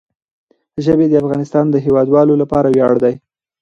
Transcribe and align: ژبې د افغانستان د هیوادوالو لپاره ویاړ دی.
ژبې 0.85 1.05
د 1.09 1.13
افغانستان 1.23 1.65
د 1.69 1.75
هیوادوالو 1.85 2.33
لپاره 2.41 2.67
ویاړ 2.75 2.95
دی. 3.03 3.13